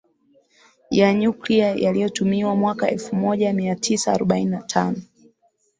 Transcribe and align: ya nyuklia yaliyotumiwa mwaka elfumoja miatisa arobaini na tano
ya 0.89 1.13
nyuklia 1.13 1.73
yaliyotumiwa 1.75 2.55
mwaka 2.55 2.89
elfumoja 2.91 3.53
miatisa 3.53 4.13
arobaini 4.13 4.51
na 4.51 4.61
tano 4.61 5.01